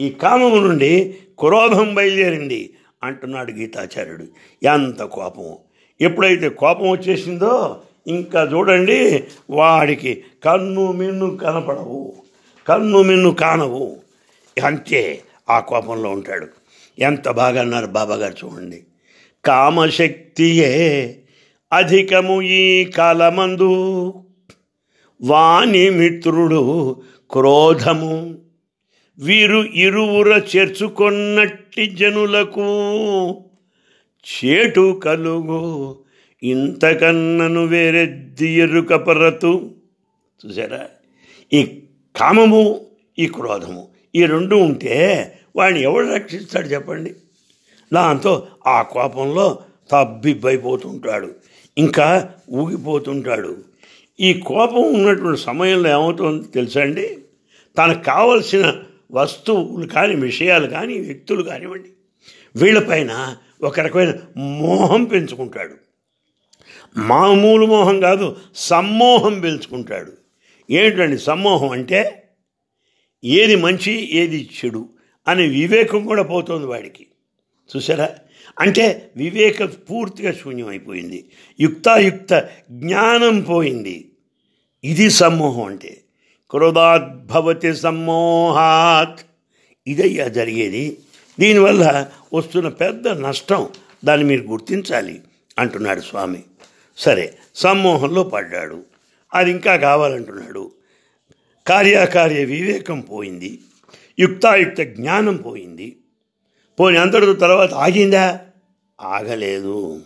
ఈ 0.00 0.10
కామము 0.10 0.56
నుండి 0.56 1.18
క్రోధం 1.38 1.94
బయలుదేరింది 1.94 2.74
అంటున్నాడు 3.02 3.52
గీతాచార్యుడు. 3.52 4.26
ఎంత 4.62 5.02
కోపం 5.02 5.56
ఎప్పుడైతే 6.00 6.48
కోపం 6.48 6.90
వచ్చేసిందో 6.90 7.82
ఇంకా 8.06 8.50
చూడండి 8.52 9.24
వాడికి 9.50 10.24
కన్ను 10.44 10.92
మిన్ను 10.92 11.36
కనపడవు 11.36 12.14
కన్ను 12.68 13.02
మిన్ను 13.02 13.30
కానవు. 13.30 13.96
అంతే 14.64 15.20
ఆ 15.50 15.60
కోపంలో 15.60 16.10
ఉంటాడు. 16.10 16.46
ఎంత 16.98 17.28
బాగా 17.28 17.60
అన్నారు 17.60 17.86
బాబాగారు 17.86 18.46
చూడండి. 18.46 18.82
కామశక్తియే 19.44 21.18
అధికము 21.72 22.42
ఈ 22.42 22.84
కాలమందు. 22.84 24.12
వాణి 25.22 25.90
మిత్రుడు 25.90 26.96
క్రోధము. 27.30 28.38
వీరు 29.18 29.58
ఇరువుర 29.58 30.42
చేర్చుకొన్నట్టి 30.56 31.86
జనులకు 31.86 32.62
చేటు 34.34 35.00
కలుగు. 35.04 35.98
ఇంతకన్నను 36.42 37.66
వేరే 37.66 38.06
దియరుక 38.06 38.94
పరతు 38.94 39.70
చూసారా 40.46 40.88
ఈ 41.52 41.82
కామము 42.16 42.86
ఈ 43.18 43.26
క్రోధము 43.26 43.88
ఈ 44.14 44.24
రెండు 44.24 44.56
ఉంటే 44.56 45.38
వాడిని 45.56 45.82
ఎవడు 45.82 46.06
రక్షిస్తాడు 46.06 46.66
చెప్పండి? 46.66 47.14
దాంతో 47.92 48.46
ఆ 48.66 48.82
కోపంలో 48.82 49.58
తబ్బిబ్బైపోతుంటాడు. 49.90 51.34
ఇంకా 51.78 52.30
ఊగిపోతుంటాడు. 52.50 53.64
ఈ 54.20 54.34
కోపం 54.34 54.94
ఉన్నటువంటి 54.94 55.40
సమయంలో 55.40 55.90
ఏమవుతుందో 55.90 56.44
తెలుసా 56.44 56.80
అండి? 56.80 57.18
తనకు 57.78 58.02
కావలసిన 58.04 58.74
వస్తువులు 59.12 59.86
కానీ 59.86 60.14
విషయాలు 60.14 60.66
కానీ 60.66 60.98
వ్యక్తులు 60.98 61.42
కానివ్వండి. 61.42 61.88
వీళ్ళపైన 62.56 63.36
ఒక 63.62 63.80
రకమైన 63.80 64.12
మోహం 64.36 65.04
పెంచుకుంటాడు. 65.04 65.91
మామూలు 66.96 67.66
మోహం 67.66 68.00
కాదు 68.00 68.36
సమ్మోహం 68.56 69.40
పెంచుకుంటాడు 69.40 70.12
ఏమిటండి 70.70 71.18
సమ్మోహం 71.18 71.68
అంటే? 71.68 72.22
ఏది 73.24 73.56
మంచి 73.56 74.16
ఏది 74.16 74.50
చెడు 74.64 74.88
అనే 75.28 75.46
వివేకం 75.46 76.06
కూడా 76.06 76.22
పోతుంది 76.22 76.66
వాడికి. 76.66 77.06
చూసారా 77.76 78.08
అంటే 78.60 79.10
వివేక 79.16 79.64
పూర్తిగా 79.64 80.32
శూన్యమైపోయింది. 80.32 81.30
యుక్తాయుక్త 81.60 82.48
జ్ఞానం 82.70 83.40
పోయింది. 83.40 84.12
ఇది 84.84 85.10
సమ్మోహం 85.10 85.64
అంటే. 85.64 86.00
క్రోధాద్భవతి 86.50 87.74
సమ్మోహాత్. 87.74 89.20
ఇదయ్యా 89.86 90.28
జరిగేది. 90.28 90.98
దీనివల్ల 91.40 92.06
వస్తున్న 92.34 92.68
పెద్ద 92.68 93.08
నష్టం 93.08 93.68
దాన్ని 94.04 94.26
మీరు 94.26 94.42
గుర్తించాలి 94.42 95.20
అంటున్నాడు 95.58 96.00
స్వామి. 96.00 96.42
సరే 96.96 97.38
సమ్మోహంలో 97.54 98.22
పడ్డాడు. 98.22 98.84
అది 99.34 99.50
ఇంకా 99.50 99.76
కావాలంటున్నాడు. 99.76 100.72
కార్యకార్య 101.66 102.44
వివేకం 102.44 103.00
పోయింది. 103.00 103.60
యుక్తాయుక్త 104.18 104.82
జ్ఞానం 104.82 105.36
పోయింది. 105.36 105.96
పోని 106.80 106.98
అంతటితో 106.98 107.32
తర్వాత 107.32 107.74
ఆగిందా? 107.74 108.40
ఆగలేదు. 109.00 110.02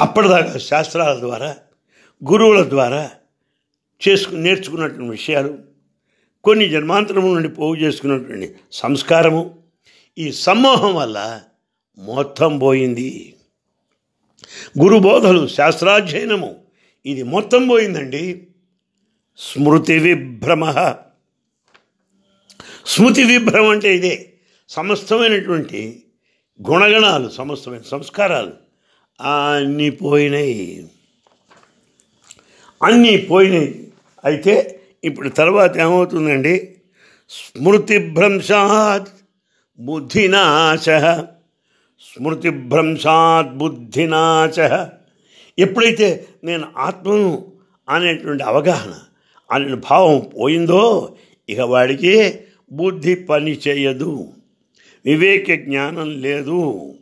అప్పటిదాకా 0.00 0.58
శాస్త్రాల 0.58 1.18
ద్వారా 1.20 1.56
గురువుల 2.30 2.68
ద్వారా 2.68 3.10
చేసుకు 4.08 4.34
నేర్చుకున్నటువంటి 4.34 5.10
విషయాలు 5.10 5.58
కొన్ని 6.44 6.68
జన్మాంతరము 6.68 7.34
నుండి 7.34 7.48
పోగు 7.48 7.76
చేసుకున్నటువంటి 7.76 8.54
సంస్కారము 8.72 9.58
ఈ 10.18 10.32
సమ్మోహం 10.32 10.94
వల్ల 10.94 11.40
మొత్తం 11.98 12.58
పోయింది. 12.58 13.33
గురు 14.82 14.98
బోధలు 14.98 15.48
శాస్త్రాధ్యయనము. 15.48 16.56
ఇది 17.06 17.22
మొత్తం 17.22 17.68
పోయిందండి. 17.68 18.46
స్మృతి 19.38 19.98
విభ్రమ. 19.98 20.94
స్మృతి 22.86 23.22
విభ్రమం 23.22 23.68
అంటే 23.68 23.96
ఇదే. 23.96 24.32
సమస్తమైనటువంటి 24.68 26.02
గుణగణాలు 26.70 27.28
సమస్తమైన 27.28 27.80
సంస్కారాలు 27.80 28.52
అన్నీ 29.20 29.90
పోయినాయి. 29.90 30.90
అన్నీ 32.82 33.16
పోయినాయి. 33.16 33.92
అయితే 34.24 34.80
ఇప్పుడు 35.04 35.28
తర్వాత 35.28 35.76
ఏమవుతుందండి? 35.76 36.76
స్మృతిభ్రంశాత్ 37.30 39.08
బుద్ధినాశ. 39.78 40.88
స్మృతిభ్రంశాత్ 42.12 43.54
బుద్ధినాచ 43.54 44.86
ఎప్పుడైతే 45.58 46.26
నేను 46.44 46.68
ఆత్మను 46.76 47.52
అనేటువంటి 47.88 48.42
అవగాహన 48.42 48.94
అనే 49.52 49.74
భావం 49.74 50.30
పోయిందో 50.40 51.16
ఇక 51.48 51.60
వాడికి 51.60 52.40
బుద్ధి 52.72 53.14
పని 53.14 53.60
చేయదు. 53.68 54.32
వివేక 55.04 55.54
జ్ఞానం 55.54 56.20
లేదు. 56.20 56.94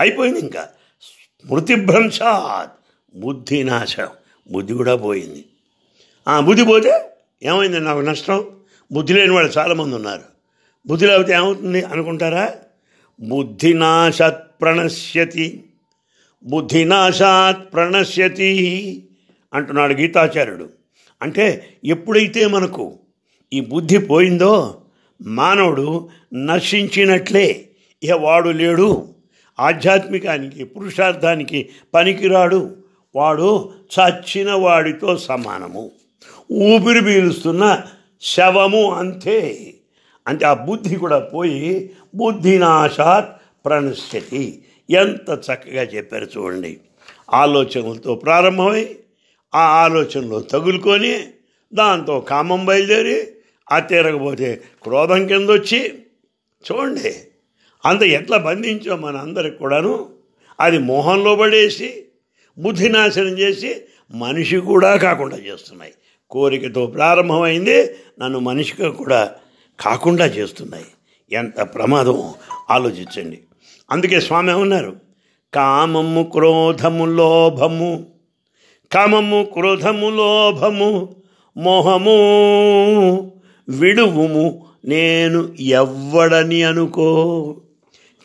అయిపోయింది 0.00 0.40
ఇంకా. 0.40 0.68
స్మృతిభ్రంశాత్ 1.02 2.72
బుద్ధి 3.20 3.64
నాశం 3.64 4.08
బుద్ధి 4.50 4.72
కూడా 4.72 4.96
పోయింది. 4.96 5.44
ఆ 6.28 6.40
బుద్ధి 6.40 6.64
పోతే 6.64 7.10
ఏమైంది 7.42 7.80
నాకు 7.80 8.00
నష్టం. 8.00 8.44
బుద్ధి 8.92 9.14
లేని 9.14 9.32
వాళ్ళు 9.32 9.52
చాలామంది 9.58 9.94
ఉన్నారు. 9.94 10.22
బుద్ధి 10.86 11.06
లేకపోతే 11.06 11.32
ఏమవుతుంది 11.32 11.82
అనుకుంటారా? 11.82 12.54
బుద్ధినాశాత్ 13.20 14.60
ప్రణశ్యతి. 14.62 15.64
బుద్ధినాశాత్ 16.44 17.72
ప్రణశ్యతి 17.72 19.08
అంటున్నాడు 19.54 19.94
గీతాచార్యుడు. 19.94 20.68
అంటే 21.22 21.66
ఎప్పుడైతే 21.84 22.46
మనకు 22.46 22.98
ఈ 23.52 23.60
బుద్ధి 23.60 23.98
పోయిందో 23.98 24.80
మానవుడు 25.22 26.08
నశించినట్లే 26.34 27.68
ఇక 28.02 28.10
వాడు 28.10 28.48
లేడు. 28.48 29.08
ఆధ్యాత్మికానికి 29.60 30.64
పురుషార్థానికి 30.64 31.68
పనికిరాడు. 31.94 32.76
వాడు 33.14 33.72
చచ్చిన 34.00 34.52
వాడితో 34.52 35.16
సమానము. 35.16 35.90
ఊపిరి 36.52 37.00
పీలుస్తున్న 37.00 37.82
శవము 38.22 38.92
అంతే. 38.92 39.74
అంటే 40.30 40.44
ఆ 40.46 40.54
బుద్ధి 40.54 40.96
కూడా 40.96 41.18
పోయి 41.18 41.90
బుద్ధినాశాత్ 42.14 43.28
ప్రణశ్యతి. 43.66 44.64
ఎంత 44.90 45.30
చక్కగా 45.30 45.82
చెప్పారు 45.82 46.28
చూడండి. 46.36 46.80
ఆలోచనలతో 47.32 48.14
ప్రారంభమై 48.14 48.96
ఆ 49.54 49.60
ఆలోచనలో 49.60 50.40
తగులుకొని 50.40 51.12
దాంతో 51.74 52.20
కామం 52.20 52.64
బయలుదేరి 52.64 53.18
ఆ 53.72 53.78
తీరకపోతే 53.78 54.62
క్రోధం 54.82 55.26
కింద 55.26 55.50
వచ్చి 55.50 56.02
చూడండి. 56.70 57.14
అంత 57.84 58.02
ఎట్లా 58.02 58.36
బంధించో 58.36 58.96
మన 58.96 59.16
అందరికి 59.16 59.56
కూడాను. 59.56 60.08
అది 60.60 60.78
మోహంలో 60.78 61.36
పడేసి 61.36 62.04
బుద్ధి 62.58 62.88
నాశనం 62.88 63.38
చేసి 63.38 63.76
మనిషి 64.14 64.56
కూడా 64.56 64.96
కాకుండా 64.96 65.36
చేస్తున్నాయి. 65.36 65.92
కోరికతో 66.30 66.86
ప్రారంభమైంది. 66.86 67.86
నన్ను 68.20 68.38
మనిషిగా 68.38 68.90
కూడా 68.90 69.34
కాకుండా 69.80 70.26
చేస్తున్నాయి. 70.26 70.86
ఎంత 71.32 71.60
ప్రమాదం? 71.60 72.34
ఆలోచించండి. 72.70 73.40
అందుకే 73.90 74.20
స్వామి 74.20 74.52
ఉన్నారు 74.52 74.96
కామము 75.54 76.22
క్రోధము 76.22 77.04
లోభము. 77.04 78.06
కామము 78.92 79.48
క్రోధము 79.52 80.10
లోభము. 80.10 81.16
మోహము 81.56 82.12
విడువుము. 83.68 84.66
నేను 84.84 85.56
ఎవ్వడని 85.60 86.62
అనుకో. 86.62 87.56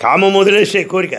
కామం 0.02 0.38
వదిలేసే 0.38 0.84
కోరిక. 0.84 1.16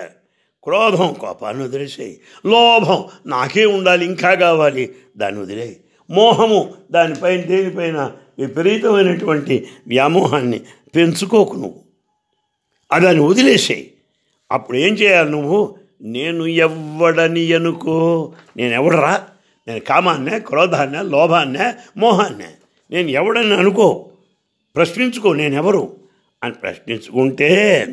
క్రోధం 0.64 1.12
కోపాన్ని 1.12 1.64
వదిలేసేయి. 1.64 2.20
లోభం 2.46 3.04
నాకే 3.26 3.66
ఉండాలి 3.66 4.06
ఇంకా 4.06 4.34
కావాలి. 4.34 4.94
దాన్ని 5.16 5.40
వదిలేయి. 5.40 5.80
మోహము 6.10 6.74
దానిపైన 6.92 7.40
దేనిపైన 7.40 8.12
విపరీతమైనటువంటి 8.38 9.68
వ్యామోహాన్ని 9.86 10.60
పెంచుకోకు 10.96 11.52
నువ్వు. 11.52 11.80
అది 12.92 13.04
దాన్ని 13.04 13.22
వదిలేసేయి. 13.22 13.92
అప్పుడు 14.52 14.78
ఏం 14.78 14.94
చేయాలి 14.94 15.30
నువ్వు? 15.30 15.76
నేను 16.02 16.46
ఎవ్వడని 16.46 17.52
అనుకో 17.52 18.32
నేను 18.56 18.74
ఎవడరా 18.74 19.26
నేను 19.68 19.80
కామాన్నే 19.80 20.38
క్రోధాన్నే 20.38 21.02
లోభాన్నే 21.02 21.74
మోహాన్నే. 21.96 22.48
నేను 22.90 23.08
ఎవడని 23.08 23.54
అనుకో. 23.54 24.10
ప్రశ్నించుకో 24.76 25.32
నేను 25.32 25.54
ఎవరు 25.54 25.96
అని 26.44 26.54
ప్రశ్నించుకుంటే 26.54 27.86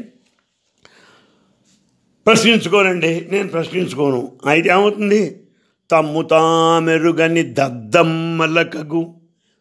ప్రశ్నించుకోనండి 2.28 3.28
నేను 3.32 3.48
ప్రశ్నించుకోను. 3.48 4.32
అయితే 4.46 4.70
ఏమవుతుంది? 4.70 5.44
తమ్ము 5.92 6.22
తామెరుగని 6.22 7.44
దద్దమ్మలకగు 7.44 9.16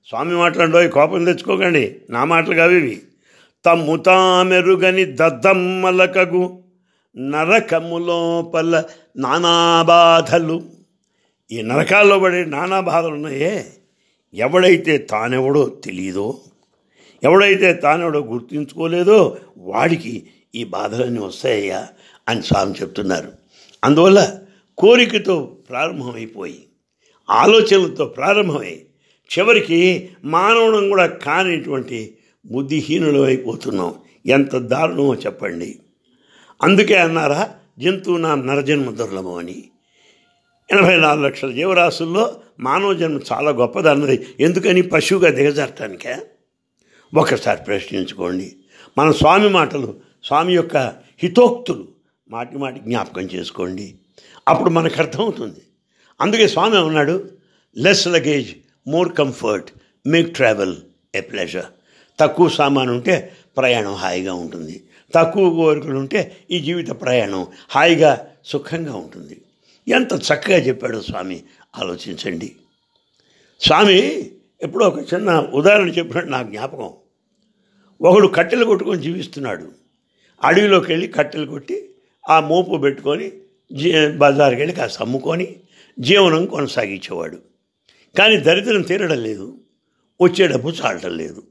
స్వామి 0.09 0.37
మాట్లాడో 0.37 0.89
కోపం 0.89 1.25
తెచ్చుకోకండి. 1.25 2.01
నా 2.11 2.25
మాటలు 2.25 2.55
కావి 2.55 2.77
ఇవి. 2.77 3.03
తమ్ము 3.65 3.97
తామెరుగని 3.97 5.05
దద్దమ్మలకగు 5.05 6.63
నరకములోపల 7.17 8.85
నానాబాధలు 9.17 9.17
నానా 9.17 9.83
బాధలు. 9.83 10.63
ఈ 11.53 11.63
నరకాల్లో 11.63 12.19
పడే 12.19 12.45
నానా 12.45 12.81
బాధలు 12.81 13.13
ఉన్నాయే. 13.13 13.67
ఎవడైతే 14.35 14.99
తానెవడో 14.99 15.69
తెలియదో 15.69 16.41
ఎవడైతే 17.23 17.73
తానెవడో 17.73 18.21
గుర్తించుకోలేదో 18.21 19.37
వాడికి 19.59 20.27
ఈ 20.55 20.65
బాధలన్నీ 20.65 21.21
వస్తాయ్యా 21.21 21.89
అని 22.29 22.43
స్వామి 22.43 22.75
చెప్తున్నారు. 22.75 23.33
అందువల్ల 23.85 24.39
కోరికతో 24.79 25.57
ప్రారంభమైపోయి 25.71 26.65
ఆలోచనలతో 27.31 28.05
ప్రారంభమై 28.05 28.81
చివరికి 29.39 30.11
మానవుడం 30.25 30.89
కూడా 30.89 31.07
కానిటువంటి 31.07 32.17
బుద్ధిహీనులు 32.47 33.21
అయిపోతున్నాం. 33.23 33.95
ఎంత 34.27 34.57
దారుణమో 34.57 35.15
చెప్పండి. 35.15 35.79
అందుకే 36.63 36.95
అన్నారా 36.95 37.51
జంతువునా 37.79 38.35
నరజన్మ 38.35 38.91
దుర్లభం 38.91 39.35
అని. 39.35 39.65
ఎనభై 40.71 40.97
నాలుగు 40.97 41.25
లక్షల 41.25 41.51
జీవరాశుల్లో 41.51 42.41
మానవ 42.61 42.95
జన్మ 42.95 43.21
చాలా 43.33 43.51
గొప్పది 43.51 43.91
అన్నది. 43.91 44.27
ఎందుకని? 44.41 44.83
పశువుగా 44.83 45.31
దిగజారటానికే? 45.31 46.17
ఒకసారి 47.15 47.65
ప్రశ్నించుకోండి. 47.65 48.57
మన 48.99 49.11
స్వామి 49.11 49.49
మాటలు 49.49 49.95
స్వామి 50.25 50.55
యొక్క 50.55 50.77
హితోక్తులు 51.23 51.89
మాటి 52.31 52.59
మాటి 52.59 52.81
జ్ఞాపకం 52.81 53.23
చేసుకోండి. 53.23 53.95
అప్పుడు 54.49 54.71
మనకు 54.71 54.95
అర్థమవుతుంది. 54.99 55.61
అందుకే 56.21 56.49
స్వామి 56.49 56.79
ఉన్నాడు 56.79 57.31
less 57.77 58.09
luggage 58.09 58.51
more 58.87 59.13
comfort 59.13 59.71
make 60.07 60.35
travel 60.35 60.77
a 61.15 61.21
pleasure 61.21 61.65
తక్కువ 62.21 62.49
సామాను 62.49 62.93
ఉంటే 62.93 63.33
ప్రయాణం 63.57 63.95
హాయిగా 63.95 64.35
ఉంటుంది. 64.35 64.85
తక్కువ 65.15 65.51
కోరికలు 65.51 65.99
ఉంటే 65.99 66.37
ఈ 66.51 66.61
జీవిత 66.61 66.89
ప్రయాణం 66.89 67.47
హాయిగా 67.71 68.29
సుఖంగా 68.45 68.95
ఉంటుంది. 68.95 69.41
ఎంత 69.89 70.13
చక్కగా 70.13 70.57
చెప్పాడు 70.57 71.01
స్వామి 71.01 71.43
ఆలోచించండి. 71.79 72.53
స్వామి 73.61 74.31
ఎప్పుడో 74.63 74.87
ఒక 74.87 75.15
చిన్న 75.15 75.39
ఉదాహరణ 75.55 75.89
చెప్పినట్టు 75.89 76.31
నా 76.31 76.43
జ్ఞాపకం. 76.43 76.93
ఒకడు 78.01 78.29
కట్టెలు 78.29 78.65
కొట్టుకొని 78.65 79.03
జీవిస్తున్నాడు. 79.03 79.69
అడవిలోకి 80.45 80.93
వెళ్ళి 80.93 81.09
కట్టెలు 81.09 81.47
కొట్టి 81.47 81.89
ఆ 82.31 82.41
మోపు 82.41 82.77
పెట్టుకొని 82.77 83.33
జీ 83.73 84.09
బజార్కి 84.09 84.61
వెళ్ళి 84.61 84.77
కాస్త 84.77 85.03
అమ్ముకొని 85.03 85.57
జీవనం 86.01 86.47
కొనసాగించేవాడు. 86.47 87.52
కానీ 88.19 88.37
దరిద్రం 88.37 88.83
తీరడం 88.83 89.19
లేదు 89.19 89.59
వచ్చే 90.21 90.47
డబ్బు 90.47 90.71
చాలటం 90.71 91.17
లేదు. 91.17 91.43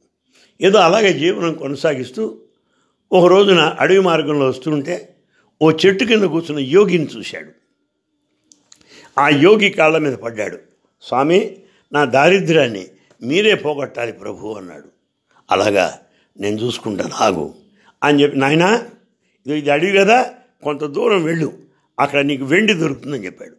ఏదో 0.62 0.78
అలాగే 0.80 1.14
జీవనం 1.14 1.54
కొనసాగిస్తూ 1.54 2.42
ఒక 3.12 3.26
రోజున 3.26 3.60
అడవి 3.60 4.00
మార్గంలో 4.00 4.48
వస్తుంటే 4.48 5.16
ఓ 5.62 5.72
చెట్టు 5.72 6.04
కింద 6.04 6.24
కూర్చున్న 6.24 6.60
యోగిని 6.60 7.06
చూశాడు. 7.06 7.52
ఆ 9.20 9.30
యోగి 9.30 9.70
కాళ్ళ 9.70 9.98
మీద 9.98 10.14
పడ్డాడు. 10.14 10.58
స్వామి 11.02 11.58
నా 11.94 12.06
దారిద్ర్యాన్ని 12.06 12.88
మీరే 13.24 13.56
పోగొట్టాలి 13.56 14.12
ప్రభు 14.12 14.54
అన్నాడు. 14.54 14.90
అలాగా 15.52 16.00
నేను 16.40 16.58
చూసుకుంటాను 16.64 17.14
ఆగు 17.14 17.56
అని 18.04 18.24
చెప్పి 18.24 18.38
నాయనా 18.38 18.90
ఇది 19.46 19.58
ఇది 19.58 19.70
అడవి 19.70 19.98
కదా 19.98 20.34
కొంత 20.64 20.84
దూరం 20.84 21.24
వెళ్ళు 21.24 21.54
అక్కడ 22.00 22.20
నీకు 22.20 22.46
వెండి 22.46 22.74
దొరుకుతుందని 22.74 23.26
చెప్పాడు. 23.26 23.56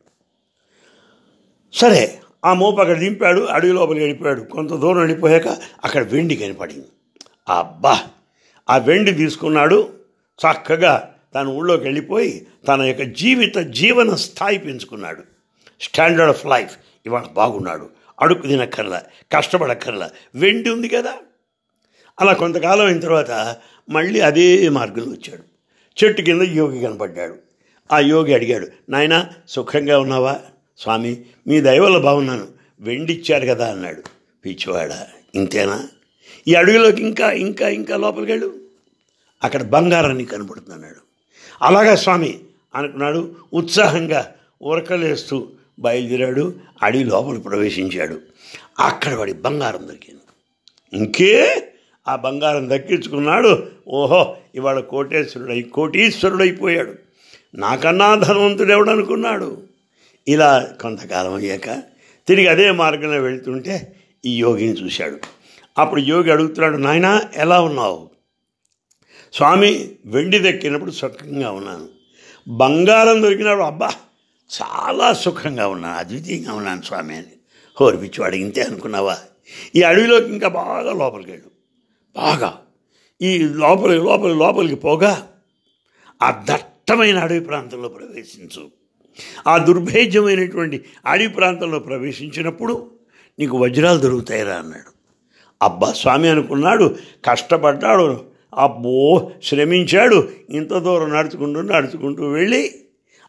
సరే 1.73 2.22
ఆ 2.43 2.55
మోపు 2.55 2.81
అక్కడ 2.81 2.99
దింపాడు 2.99 3.41
అడవి 3.47 3.73
లోపలికి 3.73 4.05
వెళ్ళిపోయాడు. 4.05 4.41
కొంత 4.51 4.73
దూరం 4.75 4.99
వెళ్ళిపోయాక 4.99 5.49
అక్కడ 5.85 6.03
వెండి 6.05 6.37
కనపడింది. 6.37 6.89
అబ్బా! 7.49 7.95
ఆ 8.69 8.77
వెండి 8.79 9.13
తీసుకున్నాడు 9.13 9.79
చక్కగా 10.39 10.95
తన 11.35 11.47
ఊళ్ళోకి 11.49 11.85
వెళ్ళిపోయి 11.85 12.33
తన 12.69 12.83
యొక్క 12.83 13.03
జీవిత 13.03 13.59
జీవన 13.73 14.15
స్థాయి 14.15 14.59
పెంచుకున్నాడు. 14.59 15.23
స్టాండర్డ్ 15.81 16.29
ఆఫ్ 16.29 16.47
లైఫ్ 16.47 16.75
ఇవాళ 17.07 17.27
బాగున్నాడు. 17.35 17.87
అడుక్కు 18.19 18.47
తినక్కర్లా 18.47 19.01
కష్టపడక్కర్లా. 19.33 20.09
వెండి 20.35 20.71
ఉంది 20.71 20.89
కదా! 20.89 21.15
అలా 22.19 22.33
కొంతకాలం 22.33 22.87
అయిన 22.87 23.01
తర్వాత 23.01 23.33
మళ్ళీ 23.89 24.21
అదే 24.21 24.47
మార్గంలో 24.69 25.13
వచ్చాడు. 25.13 25.45
చెట్టు 25.97 26.23
కింద 26.23 26.43
యోగి 26.53 26.81
కనపడ్డాడు. 26.81 27.37
ఆ 27.91 27.99
యోగి 28.05 28.35
అడిగాడు 28.35 28.67
నాయన 28.89 29.15
సుఖంగా 29.49 29.99
ఉన్నావా? 29.99 30.35
స్వామి 30.79 31.23
మీ 31.47 31.61
దయవల్ల 31.61 31.99
బాగున్నాను. 31.99 32.47
వెండిచ్చారు 32.81 33.47
కదా 33.47 33.73
అన్నాడు. 33.73 34.03
పిచ్చివాడ 34.45 34.93
ఇంతేనా? 35.35 35.89
ఈ 36.49 36.55
అడవిలోకి 36.55 37.03
ఇంకా 37.03 37.33
ఇంకా 37.33 37.69
ఇంకా 37.69 37.97
లోపలికి 37.97 38.33
వెళ్ళు 38.33 38.55
అక్కడ 39.45 39.63
బంగారాన్ని 39.63 40.25
కనపడుతున్నాడు 40.25 40.97
అలాగా 41.63 41.95
స్వామి 41.95 42.39
అనుకున్నాడు. 42.75 43.37
ఉత్సాహంగా 43.53 44.35
ఉరకలేస్తూ 44.63 45.49
బయలుదేరాడు. 45.79 46.55
అడవి 46.83 47.05
లోపల 47.05 47.39
ప్రవేశించాడు. 47.39 48.21
అక్కడ 48.79 49.15
వాడి 49.15 49.33
బంగారం 49.33 49.87
దొరికింది. 49.87 50.21
ఇంకే? 50.97 51.69
ఆ 52.09 52.17
బంగారం 52.17 52.71
దక్కించుకున్నాడు. 52.71 53.67
ఓహో 53.89 54.37
ఇవాళ 54.55 54.81
కోటేశ్వరుడై 54.81 55.63
కోటీశ్వరుడైపోయాడు. 55.63 56.95
నాకన్నా 57.55 58.15
ధనవంతుడు 58.15 58.73
ఎవడనుకున్నాడు 58.73 59.72
ఇలా 60.29 60.75
కొంతకాలం 60.81 61.35
అయ్యాక 61.35 61.83
తిరిగి 62.29 62.49
అదే 62.49 62.71
మార్గంలో 62.71 63.21
వెళ్తుంటే 63.21 63.97
ఈ 64.25 64.37
యోగిని 64.37 64.73
చూశాడు. 64.73 65.19
అప్పుడు 65.79 66.01
యోగి 66.01 66.31
అడుగుతున్నాడు 66.31 66.77
నాయన 66.77 67.21
ఎలా 67.35 67.61
ఉన్నావు? 67.61 68.11
స్వామి 69.33 69.91
వెండి 70.07 70.39
దక్కినప్పుడు 70.39 70.91
సుఖంగా 70.91 71.51
ఉన్నాను. 71.51 71.89
బంగారం 72.49 73.23
దొరికినప్పుడు 73.23 73.65
అబ్బా 73.65 73.91
చాలా 74.63 75.13
సుఖంగా 75.13 75.67
ఉన్నాను 75.67 75.99
అద్వితీయంగా 75.99 76.53
ఉన్నాను 76.53 76.83
స్వామి 76.83 77.17
అని 77.17 77.33
హోర్పిచ్చు 77.81 78.25
అడిగితే 78.25 78.63
అనుకున్నావా? 78.63 79.19
ఈ 79.77 79.83
అడవిలోకి 79.83 80.27
ఇంకా 80.27 80.49
బాగా 80.49 80.93
లోపలికి 80.93 81.31
వెళ్ళు 81.31 81.51
బాగా. 82.17 82.59
ఈ 83.23 83.39
లోపలి 83.39 83.97
లోపలి 83.97 84.35
లోపలికి 84.35 84.75
పోగా 84.75 85.29
ఆ 86.23 86.45
దట్టమైన 86.51 87.19
అడవి 87.19 87.41
ప్రాంతంలో 87.41 87.89
ప్రవేశించు. 87.89 88.82
ఆ 89.47 89.59
దుర్భేద్యమైనటువంటి 89.59 90.85
అడవి 91.07 91.29
ప్రాంతంలో 91.29 91.79
ప్రవేశించినప్పుడు 91.79 92.91
నీకు 93.39 93.59
వజ్రాలు 93.59 93.99
దొరుకుతాయిరా 93.99 94.55
అన్నాడు. 94.55 94.93
అబ్బా 95.63 95.93
స్వామి 95.93 96.29
అనుకున్నాడు 96.29 96.97
కష్టపడ్డాడు 97.25 98.25
అబ్బో 98.55 99.31
శ్రమించాడు 99.43 100.29
ఇంత 100.51 100.71
దూరం 100.71 101.11
నడుచుకుంటూ 101.11 101.61
నడుచుకుంటూ 101.61 102.31
వెళ్ళి 102.31 102.75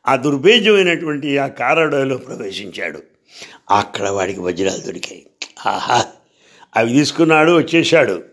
ఆ 0.08 0.16
దుర్భేద్యమైనటువంటి 0.16 1.38
ఆ 1.38 1.48
కారడోలో 1.48 2.18
ప్రవేశించాడు. 2.18 3.04
అక్కడ 3.72 4.10
వాడికి 4.10 4.40
వజ్రాలు 4.40 4.82
దొరికాయి. 4.82 5.26
ఆహా 5.66 6.06
అవి 6.76 6.90
తీసుకున్నాడు 6.90 7.52
వచ్చేశాడు. 7.52 8.24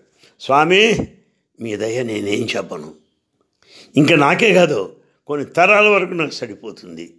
స్వామి 0.41 1.09
మీ 1.61 1.77
దయ 1.77 2.03
నేనేం 2.03 2.49
చెప్పను. 2.57 2.95
ఇంకా 3.97 4.17
నాకే 4.17 4.55
కాదు 4.55 4.97
కొన్ని 5.27 5.47
తరాల 5.47 5.89
వరకు 5.89 6.13
నాకు 6.13 6.31
సరిపోతుంది. 6.31 7.15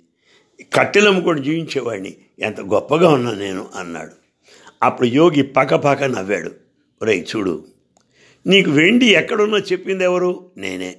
కట్టెలమ్ముకొని 0.74 1.43
జీవించేవాడిని. 1.43 2.15
ఎంత 2.39 2.62
గొప్పగా 2.62 3.10
ఉన్నా 3.10 3.32
నేను 3.32 3.67
అన్నాడు. 3.76 4.12
అప్పుడు 4.84 5.08
యోగి 5.08 5.43
పక్కపక్క 5.43 6.04
నవ్వాడు. 6.04 6.52
ఒరేయ్ 7.02 7.26
చూడు 7.36 7.65
నీకు 8.47 8.71
వెండి 8.71 9.06
ఎక్కడున్నా 9.06 9.58
చెప్పింది 9.58 10.04
ఎవరు? 10.04 10.50
నేనే. 10.58 10.95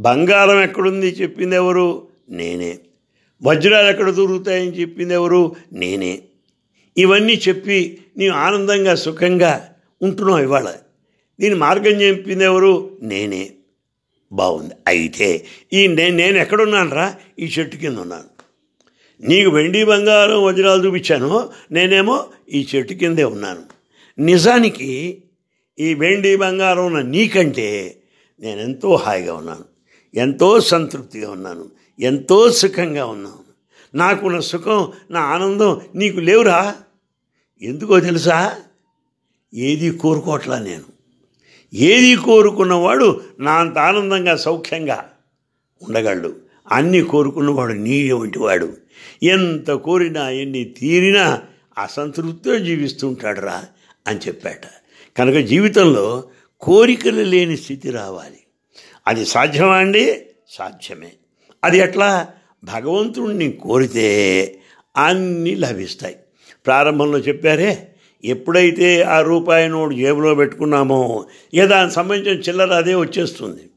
బంగారం 0.00 0.62
ఎక్కడుంది 0.62 1.06
చెప్పింది 1.06 1.56
ఎవరు? 1.56 2.08
నేనే. 2.30 2.78
వజ్రాలు 3.42 3.88
ఎక్కడ 3.88 4.10
దొరుకుతాయని 4.10 4.80
చెప్పింది 4.80 5.14
ఎవరు? 5.14 5.56
నేనే. 5.72 6.22
ఇవన్నీ 6.96 7.40
చెప్పి 7.48 7.98
నీవు 8.16 8.34
ఆనందంగా 8.34 8.94
సుఖంగా 8.94 9.74
ఉంటున్నావు 10.02 10.40
ఇవాళ. 10.40 10.74
దీని 11.40 11.54
మార్గం 11.54 12.00
చెప్పింది 12.00 12.44
ఎవరు? 12.44 12.98
నేనే. 13.02 13.50
బాగుంది. 14.32 14.74
అయితే 14.86 15.46
ఈ 15.72 15.86
నేను 15.86 16.16
నేను 16.16 16.38
ఎక్కడున్నాను 16.38 16.90
రా 16.90 17.14
ఈ 17.38 17.46
చెట్టు 17.58 17.76
కింద 17.76 17.98
ఉన్నాను. 17.98 18.37
నీకు 19.20 19.50
వెండి 19.50 19.84
బంగారం 19.84 20.44
వజ్రాలు 20.44 20.86
చూపించాను. 20.86 21.48
నేనేమో 21.70 22.26
ఈ 22.52 22.68
చెట్టు 22.74 22.94
కిందే 22.94 23.24
ఉన్నాను. 23.24 23.62
నిజానికి 24.18 25.22
ఈ 25.78 25.94
వెండి 25.94 26.36
బంగారం 26.36 26.86
ఉన్న 26.86 27.00
నీకంటే 27.00 27.96
నేను 28.40 28.60
ఎంతో 28.60 28.94
హాయిగా 28.94 29.34
ఉన్నాను. 29.34 29.64
ఎంతో 30.14 30.60
సంతృప్తిగా 30.60 31.30
ఉన్నాను. 31.30 31.70
ఎంతో 32.00 32.52
సుఖంగా 32.52 33.06
ఉన్నాను. 33.06 33.38
నాకున్న 33.94 34.40
సుఖం 34.40 34.92
నా 35.10 35.20
ఆనందం 35.20 35.80
నీకు 35.94 36.20
లేవురా? 36.20 36.76
ఎందుకో 37.62 38.00
తెలుసా? 38.00 38.58
ఏది 39.54 39.90
కోరుకోవట్లా 39.90 40.58
నేను. 40.58 40.84
ఏది 41.74 42.16
కోరుకున్నవాడు 42.16 43.20
నా 43.38 43.52
అంత 43.52 43.78
ఆనందంగా 43.78 44.36
సౌఖ్యంగా 44.36 45.10
ఉండగలడు. 45.82 46.47
అన్ని 46.72 47.00
కోరుకున్నవాడు 47.00 47.72
నీ 47.72 48.10
వంటివాడు 48.12 48.76
ఎంత 49.22 49.70
కోరినా 49.70 50.30
ఎన్ని 50.30 50.64
తీరినా 50.64 51.42
అసంతృప్తితో 51.78 52.58
జీవిస్తుంటాడు 52.58 53.40
రా 53.40 53.64
అని 54.06 54.18
చెప్పాట. 54.18 54.60
కనుక 55.18 55.36
జీవితంలో 55.36 56.24
కోరికలు 56.60 57.22
లేని 57.22 57.56
స్థితి 57.56 57.90
రావాలి. 57.90 58.38
అది 59.06 59.26
సాధ్యమా 59.26 59.76
అండి? 59.76 60.26
సాధ్యమే. 60.48 61.12
అది 61.64 61.78
ఎట్లా? 61.78 62.28
భగవంతుడిని 62.64 63.52
కోరితే 63.52 64.58
అన్నీ 64.96 65.54
లభిస్తాయి. 65.54 66.16
ప్రారంభంలో 66.66 67.18
చెప్పారే 67.18 67.88
ఎప్పుడైతే 68.24 69.02
ఆ 69.02 69.20
రూపాయి 69.20 69.68
నోటు 69.68 69.94
జేబులో 69.94 70.34
పెట్టుకున్నామో 70.34 71.26
ఇక 71.54 71.64
దానికి 71.64 71.94
సంబంధించిన 71.94 72.40
చిల్లర 72.40 72.72
అదే 72.72 72.94
వచ్చేస్తుంది. 72.94 73.70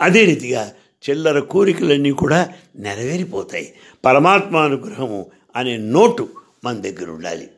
అదే 0.00 0.24
రీతిగా 0.24 0.72
చిల్లర 1.10 1.38
కోరికలన్నీ 1.38 2.10
కూడా 2.10 2.48
నెరవేరిపోతాయి. 2.76 3.72
పరమాత్మానుగ్రహము 4.04 5.26
అనే 5.56 5.76
నోటు 5.76 6.28
మన 6.64 6.74
దగ్గర 6.74 7.10
ఉండాలి. 7.10 7.48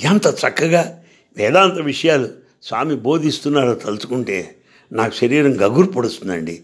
ఎంత 0.00 0.26
చక్కగా 0.26 1.02
వేదాంత 1.36 1.72
విషయాలు 1.72 2.28
స్వామి 2.62 2.96
బోధిస్తున్నారో 2.96 3.74
తలుచుకుంటే 3.74 4.56
నాకు 4.92 5.14
శరీరం 5.14 5.60
గగురు 5.60 5.86
పొడుస్తుందండి. 5.86 6.60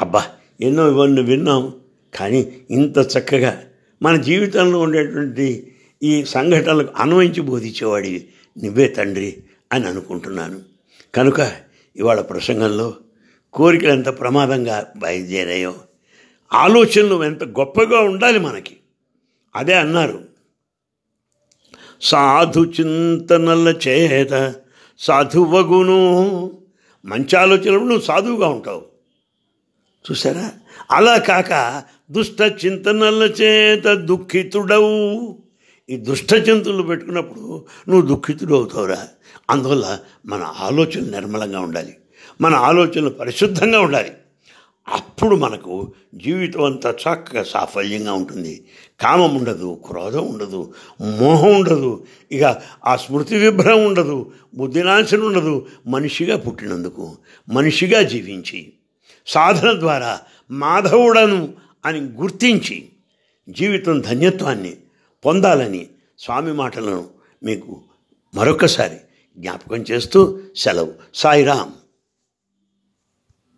అబ్బా 0.00 0.26
ఎన్నో 0.60 0.90
ఇవన్నీ 0.90 1.22
విన్నాం. 1.22 1.74
కానీ 2.14 2.52
ఇంత 2.70 2.98
చక్కగా 2.98 3.62
మన 4.02 4.16
జీవితంలో 4.16 4.80
ఉండేటువంటి 4.80 5.72
ఈ 6.02 6.24
సంఘటనలకు 6.24 6.92
అన్వయించి 6.96 7.40
బోధించేవాడి 7.40 8.24
నువ్వే 8.64 8.88
తండ్రి 8.88 9.36
అని 9.72 9.86
అనుకుంటున్నాను. 9.86 10.60
కనుక 11.14 11.52
ఇవాళ 11.96 12.20
ప్రసంగంలో 12.20 12.94
కోరికలు 13.52 13.92
ఎంత 13.92 14.08
ప్రమాదంగా 14.08 14.92
బయలుదేరాయో 14.96 15.74
ఆలోచనలు 16.54 17.24
ఎంత 17.24 17.44
గొప్పగా 17.44 18.00
ఉండాలి 18.00 18.38
మనకి. 18.38 18.76
అదే 19.56 19.74
అన్నారు. 19.74 20.24
సాధు 22.00 22.60
చింతనల 22.60 23.68
చేత 23.88 24.54
సాధువగును. 24.98 26.58
మంచి 27.04 27.36
ఆలోచనలు 27.36 27.78
నువ్వు 27.78 28.00
సాధువుగా 28.00 28.48
ఉంటావు. 28.48 28.84
చూసారా 30.10 30.52
అలా 30.90 31.18
కాక 31.18 31.82
దుష్ట 32.10 32.66
చింతనల 32.66 33.22
చేత 33.22 33.84
దుఃఖితుడవు. 33.84 35.38
ఈ 35.90 35.96
దుష్ట 35.96 36.34
చింతనలు 36.34 36.82
పెట్టుకున్నప్పుడు 36.82 37.66
నువ్వు 37.88 38.06
దుఃఖితుడు 38.06 38.54
అవుతావురా 38.54 39.08
అందువల్ల 39.50 39.98
మన 40.26 40.54
ఆలోచనలు 40.60 41.10
నిర్మలంగా 41.10 41.60
ఉండాలి. 41.60 41.97
మన 42.40 42.54
ఆలోచనలు 42.54 43.10
పరిశుద్ధంగా 43.10 43.80
ఉండాలి. 43.80 44.12
అప్పుడు 44.88 45.36
మనకు 45.36 45.92
జీవితం 46.14 46.62
అంతా 46.62 46.90
చక్కగా 46.90 47.42
సాఫల్యంగా 47.42 48.12
ఉంటుంది. 48.12 48.64
కామం 49.00 49.34
ఉండదు 49.34 49.80
క్రోధం 49.86 50.26
ఉండదు 50.26 50.74
మోహం 51.00 51.60
ఉండదు. 51.60 52.06
ఇక 52.32 52.56
ఆ 52.86 52.96
స్మృతి 52.96 53.36
విభ్రమం 53.36 53.86
ఉండదు 53.86 54.32
బుద్ధినాశనం 54.54 55.26
ఉండదు. 55.26 55.66
మనిషిగా 55.86 56.36
పుట్టినందుకు 56.36 57.16
మనిషిగా 57.48 58.02
జీవించి 58.02 58.72
సాధన 59.26 59.80
ద్వారా 59.80 60.20
మాధవుడను 60.50 61.54
అని 61.84 62.00
గుర్తించి 62.00 62.88
జీవితం 63.50 64.00
ధన్యత్వాన్ని 64.00 64.76
పొందాలని 65.26 65.86
స్వామి 66.18 66.52
మాటలను 66.52 67.08
మీకు 67.44 67.80
మరొకసారి 68.34 68.96
జ్ఞాపకం 69.38 69.76
చేస్తూ 69.76 70.38
సెలవు. 70.56 70.92
సాయిరామ్. 71.14 71.77